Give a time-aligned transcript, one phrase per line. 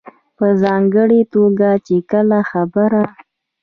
[0.37, 3.03] په ځانګړې توګه چې کله خبره